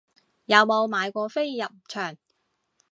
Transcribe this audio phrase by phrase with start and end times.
[0.45, 2.17] 有冇買過飛入場